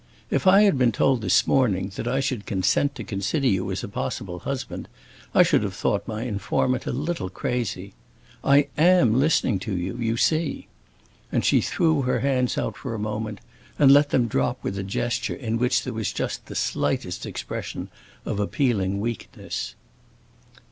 If 0.31 0.47
I 0.47 0.63
had 0.63 0.79
been 0.79 0.91
told 0.91 1.21
this 1.21 1.45
morning 1.45 1.91
that 1.95 2.07
I 2.07 2.21
should 2.21 2.47
consent 2.47 2.95
to 2.95 3.03
consider 3.03 3.45
you 3.45 3.71
as 3.71 3.83
a 3.83 3.87
possible 3.87 4.39
husband, 4.39 4.87
I 5.35 5.43
should 5.43 5.61
have 5.61 5.75
thought 5.75 6.07
my 6.07 6.23
informant 6.23 6.87
a 6.87 6.91
little 6.91 7.29
crazy. 7.29 7.93
I 8.43 8.69
am 8.79 9.13
listening 9.19 9.59
to 9.59 9.77
you, 9.77 9.97
you 9.97 10.17
see!" 10.17 10.65
And 11.31 11.45
she 11.45 11.61
threw 11.61 12.01
her 12.01 12.21
hands 12.21 12.57
out 12.57 12.75
for 12.77 12.95
a 12.95 12.97
moment 12.97 13.41
and 13.77 13.91
let 13.91 14.09
them 14.09 14.25
drop 14.27 14.57
with 14.63 14.75
a 14.79 14.83
gesture 14.83 15.35
in 15.35 15.59
which 15.59 15.83
there 15.83 15.93
was 15.93 16.11
just 16.11 16.47
the 16.47 16.55
slightest 16.55 17.27
expression 17.27 17.89
of 18.25 18.39
appealing 18.39 18.99
weakness. 19.01 19.75